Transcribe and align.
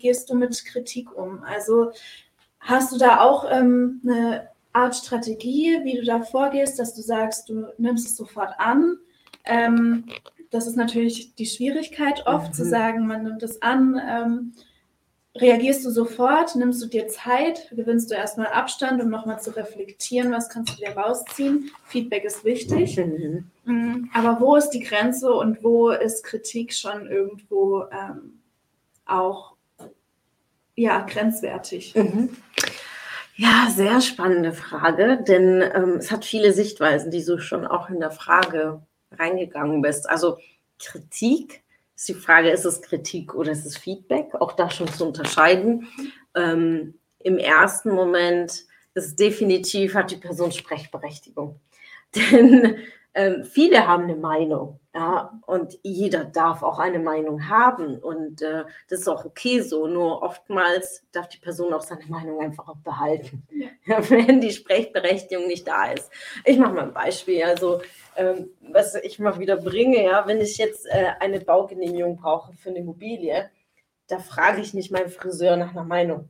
Gehst 0.00 0.30
du 0.30 0.34
mit 0.34 0.64
Kritik 0.64 1.16
um? 1.16 1.42
Also 1.44 1.92
hast 2.58 2.92
du 2.92 2.98
da 2.98 3.20
auch 3.20 3.44
ähm, 3.50 4.00
eine 4.04 4.48
Art 4.72 4.96
Strategie, 4.96 5.80
wie 5.84 5.96
du 5.96 6.04
da 6.04 6.22
vorgehst, 6.22 6.78
dass 6.78 6.94
du 6.94 7.02
sagst, 7.02 7.48
du 7.48 7.66
nimmst 7.78 8.06
es 8.06 8.16
sofort 8.16 8.54
an? 8.58 8.98
Ähm, 9.44 10.04
das 10.50 10.66
ist 10.66 10.76
natürlich 10.76 11.34
die 11.34 11.46
Schwierigkeit 11.46 12.26
oft 12.26 12.48
mhm. 12.48 12.52
zu 12.52 12.64
sagen, 12.64 13.06
man 13.06 13.22
nimmt 13.22 13.42
es 13.42 13.62
an. 13.62 14.00
Ähm, 14.08 14.52
reagierst 15.36 15.84
du 15.84 15.90
sofort? 15.90 16.56
Nimmst 16.56 16.82
du 16.82 16.86
dir 16.86 17.08
Zeit? 17.08 17.68
Gewinnst 17.70 18.10
du 18.10 18.14
erstmal 18.14 18.48
Abstand, 18.48 19.00
um 19.02 19.10
nochmal 19.10 19.40
zu 19.40 19.56
reflektieren? 19.56 20.32
Was 20.32 20.48
kannst 20.48 20.74
du 20.74 20.84
dir 20.84 20.96
rausziehen? 20.96 21.70
Feedback 21.86 22.24
ist 22.24 22.44
wichtig. 22.44 22.96
Mhm. 22.96 23.44
mhm. 23.64 24.10
Aber 24.12 24.40
wo 24.40 24.56
ist 24.56 24.70
die 24.70 24.80
Grenze 24.80 25.32
und 25.32 25.62
wo 25.62 25.90
ist 25.90 26.24
Kritik 26.24 26.74
schon 26.74 27.06
irgendwo 27.08 27.84
ähm, 27.92 28.40
auch 29.06 29.54
ja, 30.74 31.00
grenzwertig? 31.02 31.94
Mhm. 31.94 32.36
Ja, 33.36 33.68
sehr 33.70 34.00
spannende 34.00 34.52
Frage, 34.52 35.22
denn 35.26 35.62
ähm, 35.62 35.96
es 35.98 36.10
hat 36.10 36.24
viele 36.24 36.52
Sichtweisen, 36.52 37.10
die 37.10 37.24
du 37.24 37.38
schon 37.38 37.66
auch 37.66 37.88
in 37.88 38.00
der 38.00 38.10
Frage 38.10 38.82
reingegangen 39.12 39.82
bist. 39.82 40.08
Also 40.08 40.38
Kritik 40.78 41.62
ist 41.96 42.08
die 42.08 42.14
Frage, 42.14 42.50
ist 42.50 42.64
es 42.64 42.82
Kritik 42.82 43.34
oder 43.34 43.52
ist 43.52 43.66
es 43.66 43.76
Feedback? 43.76 44.34
Auch 44.40 44.52
da 44.52 44.70
schon 44.70 44.88
zu 44.88 45.06
unterscheiden. 45.06 45.86
Ähm, 46.34 46.94
Im 47.18 47.38
ersten 47.38 47.90
Moment 47.90 48.64
ist 48.94 49.20
definitiv, 49.20 49.94
hat 49.94 50.10
die 50.10 50.16
Person 50.16 50.52
Sprechberechtigung. 50.52 51.60
Denn 52.14 52.76
ähm, 53.14 53.44
viele 53.44 53.86
haben 53.86 54.04
eine 54.04 54.16
Meinung, 54.16 54.79
ja, 54.92 55.40
und 55.46 55.78
jeder 55.84 56.24
darf 56.24 56.64
auch 56.64 56.80
eine 56.80 56.98
Meinung 56.98 57.48
haben 57.48 57.96
und 57.98 58.42
äh, 58.42 58.64
das 58.88 59.00
ist 59.00 59.08
auch 59.08 59.24
okay 59.24 59.60
so. 59.60 59.86
Nur 59.86 60.22
oftmals 60.22 61.06
darf 61.12 61.28
die 61.28 61.38
Person 61.38 61.72
auch 61.72 61.82
seine 61.82 62.06
Meinung 62.06 62.40
einfach 62.40 62.68
auch 62.68 62.78
behalten, 62.78 63.46
ja. 63.86 63.98
wenn 64.10 64.40
die 64.40 64.50
Sprechberechtigung 64.50 65.46
nicht 65.46 65.68
da 65.68 65.92
ist. 65.92 66.10
Ich 66.44 66.58
mache 66.58 66.74
mal 66.74 66.82
ein 66.84 66.92
Beispiel, 66.92 67.44
also 67.44 67.80
ähm, 68.16 68.50
was 68.60 68.96
ich 68.96 69.20
mal 69.20 69.38
wieder 69.38 69.56
bringe, 69.56 70.02
ja, 70.02 70.26
wenn 70.26 70.40
ich 70.40 70.58
jetzt 70.58 70.86
äh, 70.86 71.12
eine 71.20 71.38
Baugenehmigung 71.40 72.16
brauche 72.16 72.52
für 72.54 72.70
eine 72.70 72.80
Immobilie, 72.80 73.48
da 74.08 74.18
frage 74.18 74.60
ich 74.60 74.74
nicht 74.74 74.90
meinen 74.90 75.08
Friseur 75.08 75.56
nach 75.56 75.70
einer 75.70 75.84
Meinung. 75.84 76.28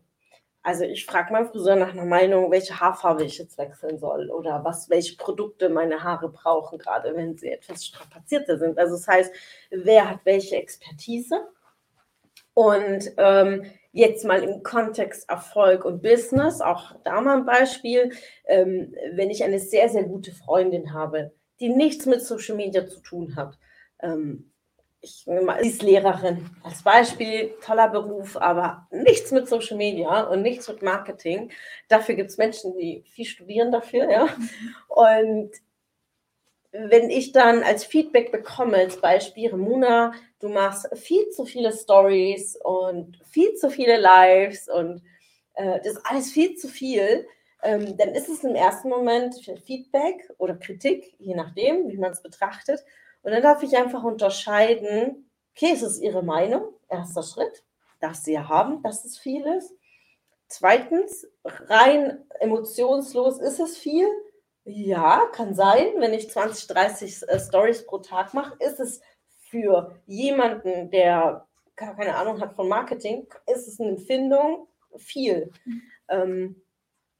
Also 0.62 0.84
ich 0.84 1.06
frage 1.06 1.33
meinen 1.33 1.48
Friseur 1.48 1.77
nach 1.77 1.92
einer 1.92 2.05
Meinung, 2.05 2.50
welche 2.50 2.78
Haarfarbe 2.78 3.25
ich 3.25 3.39
jetzt 3.39 3.56
wechseln 3.56 3.98
soll 3.98 4.30
oder 4.30 4.62
was, 4.62 4.91
welche 4.91 5.17
Produkte 5.17 5.70
meine 5.70 6.02
Haare 6.02 6.28
brauchen, 6.28 6.78
gerade 6.78 7.17
wenn 7.17 7.39
sie 7.39 7.48
etwas 7.50 7.86
strapazierter 7.86 8.58
sind. 8.58 8.78
Also 8.78 8.97
das 8.97 9.08
heißt, 9.08 9.33
wer 9.70 10.11
hat 10.11 10.20
welche 10.25 10.56
Expertise? 10.56 11.48
Und 12.52 13.11
ähm, 13.17 13.64
jetzt 13.92 14.25
mal 14.27 14.42
im 14.42 14.62
Kontext 14.62 15.28
Erfolg 15.30 15.84
und 15.86 16.02
Business, 16.02 16.61
auch 16.61 16.95
da 17.05 17.20
mal 17.22 17.39
ein 17.39 17.47
Beispiel, 17.47 18.12
ähm, 18.47 18.95
wenn 19.14 19.30
ich 19.30 19.42
eine 19.42 19.61
sehr, 19.61 19.89
sehr 19.89 20.05
gute 20.05 20.33
Freundin 20.33 20.92
habe, 20.92 21.33
die 21.58 21.70
nichts 21.70 22.05
mit 22.05 22.23
Social 22.23 22.56
Media 22.56 22.86
zu 22.86 23.01
tun 23.01 23.35
hat, 23.36 23.58
ähm, 24.02 24.52
ich 25.02 25.24
sie 25.24 25.66
ist 25.66 25.83
Lehrerin 25.83 26.50
als 26.62 26.83
Beispiel, 26.83 27.55
toller 27.64 27.88
Beruf, 27.88 28.36
aber 28.36 28.86
nichts 28.90 29.30
mit 29.30 29.48
Social 29.48 29.77
Media 29.77 30.22
und 30.24 30.42
nichts 30.42 30.68
mit 30.68 30.83
Marketing. 30.83 31.50
Dafür 31.88 32.14
gibt 32.14 32.30
es 32.30 32.38
Menschen, 32.38 32.77
die 32.77 33.02
viel 33.08 33.24
studieren 33.24 33.72
dafür, 33.72 34.11
ja. 34.11 34.28
Und 34.88 35.52
wenn 36.72 37.11
ich 37.11 37.33
dann 37.33 37.62
als 37.62 37.84
Feedback 37.84 38.30
bekomme, 38.30 38.77
als 38.77 39.00
Beispiel, 39.00 39.56
Muna, 39.56 40.12
du 40.38 40.48
machst 40.48 40.88
viel 40.96 41.28
zu 41.30 41.44
viele 41.44 41.72
Stories 41.72 42.56
und 42.62 43.20
viel 43.28 43.55
zu 43.55 43.70
viele 43.70 43.98
Lives 43.98 44.68
und 44.68 45.02
äh, 45.55 45.78
das 45.78 45.94
ist 45.94 46.06
alles 46.06 46.30
viel 46.30 46.56
zu 46.56 46.68
viel, 46.68 47.27
ähm, 47.62 47.96
dann 47.96 48.11
ist 48.11 48.28
es 48.28 48.44
im 48.44 48.55
ersten 48.55 48.88
Moment 48.88 49.34
Feedback 49.64 50.30
oder 50.38 50.55
Kritik, 50.55 51.14
je 51.18 51.34
nachdem, 51.34 51.88
wie 51.88 51.98
man 51.98 52.12
es 52.12 52.22
betrachtet. 52.22 52.84
Und 53.23 53.33
dann 53.33 53.42
darf 53.42 53.63
ich 53.63 53.77
einfach 53.77 54.03
unterscheiden, 54.03 55.31
okay, 55.55 55.73
es 55.73 55.83
ist 55.83 56.01
Ihre 56.01 56.23
Meinung, 56.23 56.63
erster 56.89 57.23
Schritt, 57.23 57.64
darf 58.01 58.14
sie 58.14 58.33
ja 58.33 58.48
haben, 58.48 58.83
dass 58.83 59.05
es 59.05 59.19
viel 59.19 59.45
ist. 59.47 59.75
Zweitens, 60.48 61.27
rein 61.45 62.25
emotionslos 62.41 63.39
ist 63.39 63.61
es 63.61 63.77
viel. 63.77 64.09
Ja, 64.64 65.27
kann 65.33 65.55
sein, 65.55 65.86
wenn 65.98 66.13
ich 66.13 66.30
20, 66.30 66.67
30 66.67 67.23
äh, 67.29 67.39
Stories 67.39 67.86
pro 67.86 67.98
Tag 67.98 68.35
mache, 68.35 68.57
ist 68.59 68.80
es 68.80 69.01
für 69.48 70.01
jemanden, 70.07 70.91
der 70.91 71.47
keine 71.77 72.14
Ahnung 72.17 72.41
hat 72.41 72.55
von 72.55 72.69
Marketing, 72.69 73.27
ist 73.47 73.67
es 73.67 73.80
eine 73.80 73.91
Empfindung 73.91 74.69
viel. 74.97 75.51
Ähm, 76.09 76.61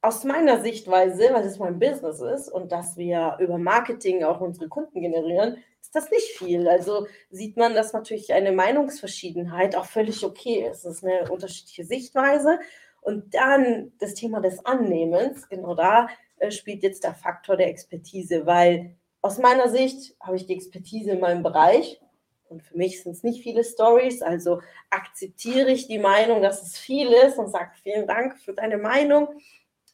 aus 0.03 0.25
meiner 0.25 0.61
Sichtweise, 0.61 1.33
weil 1.33 1.45
es 1.45 1.59
mein 1.59 1.79
Business 1.79 2.21
ist 2.21 2.49
und 2.49 2.73
dass 2.73 2.97
wir 2.97 3.37
über 3.41 3.59
Marketing 3.59 4.25
auch 4.25 4.41
unsere 4.41 4.69
Kunden 4.69 5.01
generieren, 5.01 5.59
ist 5.83 5.95
das 5.95 6.11
nicht 6.11 6.39
viel. 6.39 6.69
Also 6.69 7.07
sieht 7.31 7.57
man, 7.57 7.75
dass 7.75 7.93
natürlich 7.93 8.33
eine 8.33 8.53
Meinungsverschiedenheit 8.53 9.77
auch 9.77 9.87
völlig 9.87 10.25
okay 10.25 10.69
ist. 10.71 10.85
Es 10.85 10.99
ist 10.99 11.05
eine 11.05 11.31
unterschiedliche 11.31 11.85
Sichtweise. 11.85 12.59
Und 13.01 13.35
dann 13.35 13.93
das 13.99 14.15
Thema 14.15 14.41
des 14.41 14.65
Annehmens, 14.65 15.49
genau 15.49 15.75
da 15.75 16.09
äh, 16.39 16.51
spielt 16.51 16.83
jetzt 16.83 17.05
der 17.05 17.15
Faktor 17.15 17.57
der 17.57 17.69
Expertise, 17.69 18.47
weil 18.47 18.97
aus 19.23 19.39
meiner 19.39 19.69
Sicht 19.69 20.15
habe 20.21 20.37
ich 20.37 20.47
die 20.47 20.55
Expertise 20.55 21.13
in 21.13 21.21
meinem 21.21 21.43
Bereich. 21.43 22.01
Und 22.49 22.63
für 22.63 22.77
mich 22.77 23.03
sind 23.03 23.13
es 23.13 23.23
nicht 23.23 23.43
viele 23.43 23.63
Stories, 23.63 24.23
also 24.23 24.61
akzeptiere 24.91 25.71
ich 25.71 25.87
die 25.87 26.01
Meinung, 26.01 26.43
dass 26.43 26.63
es 26.63 26.77
viel 26.77 27.09
ist 27.13 27.39
und 27.39 27.49
sage 27.49 27.71
vielen 27.81 28.09
Dank 28.09 28.39
für 28.39 28.53
deine 28.53 28.77
Meinung. 28.77 29.29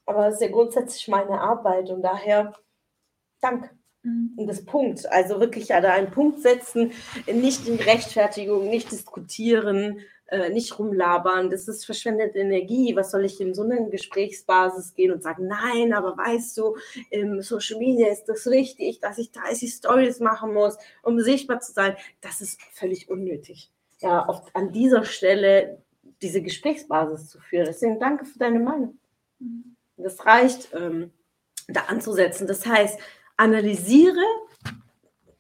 Aber 0.07 0.29
es 0.29 0.35
ist 0.35 0.41
ja 0.41 0.49
grundsätzlich 0.49 1.07
meine 1.09 1.39
Arbeit 1.39 1.91
und 1.91 2.03
daher 2.03 2.55
Dank. 3.41 3.71
Mhm. 4.07 4.33
Und 4.37 4.47
das 4.47 4.65
Punkt, 4.65 5.11
also 5.11 5.41
wirklich 5.41 5.69
ja 5.69 5.81
da 5.81 5.93
einen 5.93 6.11
Punkt 6.11 6.41
setzen, 6.41 6.93
nicht 7.27 7.67
in 7.67 7.77
Rechtfertigung, 7.77 8.71
nicht 8.71 8.93
diskutieren, 8.93 9.99
äh, 10.27 10.49
nicht 10.51 10.79
rumlabern, 10.79 11.51
das 11.51 11.67
ist 11.67 11.85
verschwendete 11.85 12.39
Energie. 12.39 12.95
Was 12.95 13.11
soll 13.11 13.25
ich 13.25 13.41
in 13.41 13.55
so 13.55 13.65
eine 13.65 13.91
Gesprächsbasis 13.91 14.95
gehen 14.95 15.13
und 15.13 15.23
sagen, 15.23 15.49
nein, 15.49 15.93
aber 15.93 16.17
weißt 16.17 16.57
du, 16.59 16.77
im 17.11 17.43
Social 17.43 17.79
Media 17.79 18.09
ist 18.09 18.27
das 18.27 18.47
wichtig, 18.47 19.01
dass 19.01 19.19
ich 19.19 19.33
30 19.33 19.73
Stories 19.73 20.21
machen 20.21 20.55
muss, 20.55 20.77
um 21.03 21.21
sichtbar 21.21 21.61
zu 21.61 21.73
sein. 21.73 21.97
Das 22.21 22.41
ist 22.41 22.61
völlig 22.73 23.09
unnötig. 23.09 23.73
Ja, 23.99 24.29
oft 24.29 24.55
an 24.55 24.73
dieser 24.73 25.05
Stelle 25.05 25.83
diese 26.23 26.43
Gesprächsbasis 26.43 27.29
zu 27.29 27.41
führen. 27.41 27.67
Deswegen 27.67 27.99
danke 27.99 28.25
für 28.25 28.39
deine 28.39 28.61
Meinung. 28.61 28.99
Mhm. 29.41 29.77
Das 29.97 30.25
reicht, 30.27 30.69
ähm, 30.75 31.11
da 31.69 31.83
anzusetzen. 31.89 32.47
Das 32.47 32.67
heißt, 32.67 32.99
analysiere 33.37 34.25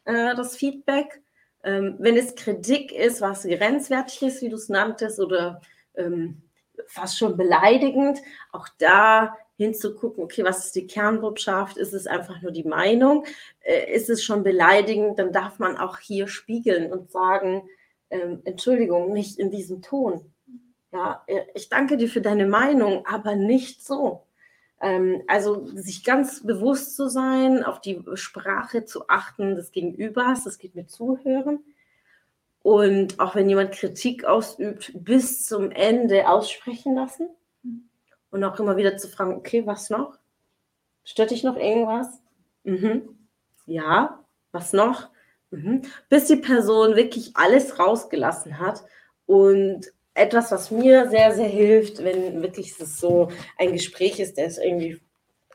äh, 0.04 0.34
das 0.34 0.56
Feedback. 0.56 1.22
Ähm, 1.64 1.96
wenn 1.98 2.16
es 2.16 2.34
Kritik 2.34 2.92
ist, 2.92 3.20
was 3.20 3.42
grenzwertig 3.42 4.22
ist, 4.22 4.42
wie 4.42 4.48
du 4.48 4.56
es 4.56 4.68
nanntest, 4.68 5.18
oder 5.18 5.60
ähm, 5.94 6.42
fast 6.86 7.18
schon 7.18 7.36
beleidigend, 7.36 8.20
auch 8.52 8.68
da 8.78 9.36
hinzugucken, 9.56 10.22
okay, 10.22 10.44
was 10.44 10.66
ist 10.66 10.76
die 10.76 10.86
Kernbotschaft? 10.86 11.76
Ist 11.76 11.94
es 11.94 12.06
einfach 12.06 12.42
nur 12.42 12.52
die 12.52 12.64
Meinung? 12.64 13.24
Äh, 13.60 13.92
ist 13.94 14.10
es 14.10 14.22
schon 14.22 14.42
beleidigend? 14.42 15.18
Dann 15.18 15.32
darf 15.32 15.58
man 15.58 15.76
auch 15.76 15.98
hier 15.98 16.28
spiegeln 16.28 16.92
und 16.92 17.10
sagen, 17.10 17.68
ähm, 18.10 18.42
Entschuldigung, 18.44 19.12
nicht 19.12 19.38
in 19.38 19.50
diesem 19.50 19.82
Ton. 19.82 20.32
Ja, 20.92 21.24
äh, 21.26 21.42
ich 21.54 21.68
danke 21.68 21.96
dir 21.96 22.08
für 22.08 22.20
deine 22.20 22.46
Meinung, 22.46 23.04
aber 23.06 23.34
nicht 23.34 23.84
so. 23.84 24.25
Ähm, 24.80 25.22
also 25.26 25.66
sich 25.66 26.04
ganz 26.04 26.44
bewusst 26.44 26.96
zu 26.96 27.08
sein, 27.08 27.64
auf 27.64 27.80
die 27.80 28.02
Sprache 28.14 28.84
zu 28.84 29.08
achten 29.08 29.54
des 29.54 29.72
Gegenübers, 29.72 30.44
das 30.44 30.58
geht 30.58 30.74
mit 30.74 30.90
Zuhören. 30.90 31.60
Und 32.62 33.20
auch 33.20 33.34
wenn 33.34 33.48
jemand 33.48 33.72
Kritik 33.72 34.24
ausübt, 34.24 34.92
bis 34.94 35.46
zum 35.46 35.70
Ende 35.70 36.28
aussprechen 36.28 36.94
lassen. 36.94 37.28
Und 38.30 38.44
auch 38.44 38.58
immer 38.58 38.76
wieder 38.76 38.96
zu 38.96 39.08
fragen, 39.08 39.34
okay, 39.34 39.66
was 39.66 39.88
noch? 39.88 40.18
Stört 41.04 41.30
dich 41.30 41.44
noch 41.44 41.56
irgendwas? 41.56 42.20
Mhm. 42.64 43.16
Ja, 43.66 44.24
was 44.50 44.72
noch? 44.72 45.10
Mhm. 45.50 45.82
Bis 46.08 46.24
die 46.26 46.36
Person 46.36 46.96
wirklich 46.96 47.36
alles 47.36 47.78
rausgelassen 47.78 48.58
hat 48.58 48.82
und 49.26 49.92
etwas, 50.16 50.50
was 50.50 50.70
mir 50.70 51.08
sehr, 51.10 51.34
sehr 51.34 51.48
hilft, 51.48 52.02
wenn 52.02 52.42
wirklich 52.42 52.78
es 52.78 52.98
so 52.98 53.28
ein 53.58 53.72
Gespräch 53.72 54.18
ist, 54.18 54.36
der 54.38 54.46
ist 54.46 54.58
irgendwie 54.58 55.00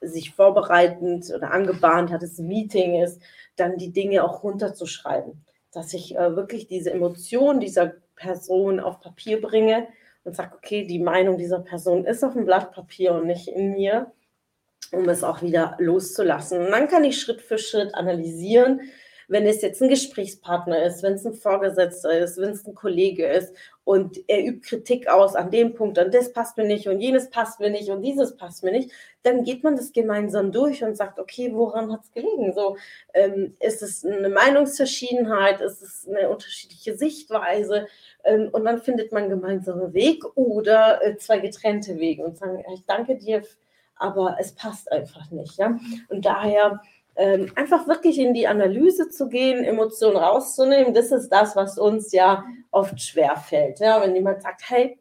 sich 0.02 0.32
vorbereitend 0.32 1.32
oder 1.36 1.52
angebahnt 1.52 2.12
hat, 2.12 2.24
es 2.24 2.40
ein 2.40 2.48
Meeting 2.48 3.02
ist, 3.02 3.22
dann 3.56 3.78
die 3.78 3.92
Dinge 3.92 4.24
auch 4.24 4.44
runterzuschreiben. 4.44 5.46
Dass 5.72 5.94
ich 5.94 6.16
äh, 6.16 6.36
wirklich 6.36 6.68
diese 6.68 6.92
Emotion 6.92 7.60
dieser 7.60 7.94
Person 8.16 8.80
auf 8.80 9.00
Papier 9.00 9.42
bringe 9.42 9.88
und 10.24 10.36
sage, 10.36 10.56
okay, 10.56 10.86
die 10.86 11.00
Meinung 11.00 11.38
dieser 11.38 11.60
Person 11.60 12.06
ist 12.06 12.24
auf 12.24 12.34
dem 12.34 12.46
Blatt 12.46 12.72
Papier 12.72 13.14
und 13.14 13.28
nicht 13.28 13.48
in 13.48 13.74
mir, 13.74 14.12
um 14.92 15.08
es 15.10 15.24
auch 15.24 15.42
wieder 15.42 15.76
loszulassen. 15.80 16.60
Und 16.66 16.72
dann 16.72 16.88
kann 16.88 17.04
ich 17.04 17.20
Schritt 17.20 17.42
für 17.42 17.58
Schritt 17.58 17.96
analysieren, 17.96 18.82
wenn 19.32 19.48
es 19.48 19.62
jetzt 19.62 19.82
ein 19.82 19.88
Gesprächspartner 19.88 20.84
ist, 20.84 21.04
wenn 21.04 21.14
es 21.14 21.26
ein 21.26 21.34
Vorgesetzter 21.34 22.20
ist, 22.20 22.38
wenn 22.38 22.50
es 22.50 22.68
ein 22.68 22.76
Kollege 22.76 23.26
ist 23.26 23.56
und 23.86 24.20
er 24.28 24.46
übt 24.46 24.68
Kritik 24.68 25.08
aus 25.08 25.36
an 25.36 25.50
dem 25.52 25.74
Punkt, 25.74 25.98
an 25.98 26.12
das 26.12 26.34
passt 26.34 26.58
mir 26.58 26.66
nicht 26.66 26.90
und 26.90 27.00
jenes 27.00 27.30
passt 27.30 27.62
mir 27.62 27.70
nicht 27.70 27.90
und 27.90 28.02
dieses 28.02 28.36
passt 28.36 28.62
mir 28.62 28.74
nicht, 28.74 28.92
dann 29.24 29.46
geht 29.46 29.64
man 29.64 29.78
das 29.78 29.94
gemeinsam 29.94 30.52
durch 30.52 30.84
und 30.84 30.98
sagt, 30.98 31.18
okay, 31.18 31.52
woran 31.54 31.94
hat 31.94 32.02
es 32.04 32.12
gelegen? 32.12 32.54
So, 32.54 32.76
ähm, 33.14 33.56
ist 33.62 33.82
es 33.82 34.04
eine 34.04 34.28
Meinungsverschiedenheit, 34.28 35.62
ist 35.62 35.82
es 35.82 36.06
eine 36.10 36.30
unterschiedliche 36.30 36.98
Sichtweise? 36.98 37.88
Ähm, 38.26 38.50
und 38.52 38.66
dann 38.66 38.82
findet 38.82 39.14
man 39.14 39.30
gemeinsame 39.30 39.94
Weg 39.94 40.26
oder 40.36 41.02
äh, 41.06 41.16
zwei 41.16 41.40
getrennte 41.40 41.98
Wege 42.00 42.26
und 42.26 42.38
sagen, 42.38 42.66
ich 42.74 42.84
danke 42.86 43.16
dir, 43.16 43.44
aber 43.96 44.36
es 44.42 44.54
passt 44.56 44.92
einfach 44.92 45.32
nicht. 45.32 45.58
Ja? 45.58 45.80
Und 46.10 46.26
daher 46.26 46.82
ähm, 47.16 47.52
einfach 47.56 47.88
wirklich 47.88 48.18
in 48.20 48.34
die 48.34 48.48
Analyse 48.48 49.10
zu 49.10 49.28
gehen, 49.28 49.64
Emotionen 49.64 50.18
rauszunehmen, 50.18 50.94
das 50.94 51.12
ist 51.12 51.30
das, 51.30 51.56
was 51.56 51.78
uns 51.78 52.12
ja 52.12 52.44
oft 52.72 53.00
schwerfällt. 53.02 53.80
Ja? 53.80 54.02
Wenn 54.02 54.16
jemand 54.16 54.42
sagt, 54.42 54.62
hey, 54.70 54.98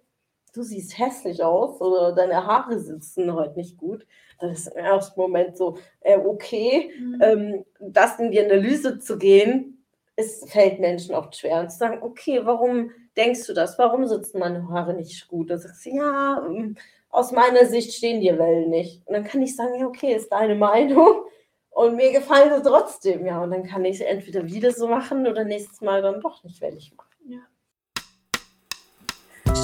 du 0.53 0.63
siehst 0.63 0.99
hässlich 0.99 1.43
aus 1.43 1.81
oder 1.81 2.13
deine 2.13 2.47
Haare 2.47 2.79
sitzen 2.81 3.33
heute 3.35 3.57
nicht 3.57 3.77
gut, 3.77 4.07
dann 4.41 4.51
ist 4.51 4.69
im 4.69 4.85
ersten 4.85 5.21
Moment 5.21 5.57
so, 5.57 5.79
äh, 6.01 6.19
okay, 6.19 6.91
mhm. 6.99 7.19
ähm, 7.23 7.65
das 7.79 8.19
in 8.19 8.31
die 8.31 8.41
Analyse 8.41 8.99
zu 8.99 9.19
gehen, 9.19 9.85
es 10.17 10.45
fällt 10.51 10.81
Menschen 10.81 11.15
oft 11.15 11.37
schwer 11.37 11.61
und 11.61 11.71
zu 11.71 11.79
sagen, 11.79 12.03
okay, 12.03 12.41
warum 12.45 12.91
denkst 13.17 13.47
du 13.47 13.55
das? 13.55 13.79
Warum 13.79 14.07
sitzen 14.07 14.39
meine 14.39 14.69
Haare 14.69 14.95
nicht 14.95 15.29
gut? 15.29 15.51
Dann 15.51 15.59
sagst 15.59 15.87
du, 15.87 15.91
ja, 15.91 16.45
ähm, 16.47 16.77
aus 17.11 17.33
meiner 17.33 17.67
Sicht 17.67 17.93
stehen 17.93 18.21
die 18.21 18.39
Wellen 18.39 18.71
nicht. 18.71 19.07
Und 19.07 19.15
dann 19.15 19.25
kann 19.25 19.43
ich 19.43 19.57
sagen, 19.57 19.79
ja, 19.79 19.87
okay, 19.87 20.15
ist 20.15 20.31
deine 20.31 20.55
Meinung. 20.55 21.25
Und 21.71 21.97
mir 21.97 22.13
gefallen 22.13 22.53
sie 22.55 22.69
trotzdem, 22.69 23.25
ja. 23.27 23.43
Und 23.43 23.51
dann 23.51 23.65
kann 23.65 23.85
ich 23.85 24.01
es 24.01 24.07
entweder 24.07 24.45
wieder 24.45 24.73
so 24.73 24.89
machen 24.89 25.27
oder 25.27 25.45
nächstes 25.45 25.81
Mal 25.81 26.03
dann 26.03 26.21
doch 26.21 26.43
nicht 26.45 26.59
fertig 26.59 26.93
machen. 26.97 27.09
Ja. 27.27 27.39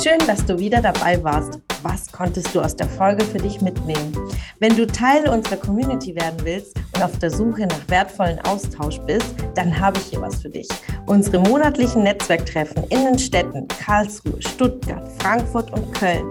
Schön, 0.03 0.19
dass 0.27 0.45
du 0.47 0.59
wieder 0.59 0.81
dabei 0.81 1.23
warst. 1.25 1.61
Was 1.83 2.11
konntest 2.11 2.55
du 2.55 2.61
aus 2.61 2.77
der 2.77 2.89
Folge 2.89 3.25
für 3.25 3.39
dich 3.39 3.61
mitnehmen? 3.61 4.17
Wenn 4.61 4.77
du 4.77 4.87
Teil 4.87 5.29
unserer 5.29 5.57
Community 5.57 6.15
werden 6.15 6.39
willst 6.43 6.77
und 6.95 7.03
auf 7.03 7.19
der 7.19 7.31
Suche 7.31 7.67
nach 7.67 7.89
wertvollen 7.89 8.39
Austausch 8.41 8.99
bist, 9.01 9.35
dann 9.55 9.79
habe 9.79 9.99
ich 9.99 10.07
hier 10.07 10.21
was 10.21 10.43
für 10.43 10.49
dich. 10.49 10.69
Unsere 11.07 11.41
monatlichen 11.41 12.03
Netzwerktreffen 12.03 12.85
in 12.85 13.05
den 13.05 13.19
Städten 13.19 13.67
Karlsruhe, 13.69 14.41
Stuttgart, 14.41 15.09
Frankfurt 15.21 15.73
und 15.73 15.93
Köln. 15.95 16.31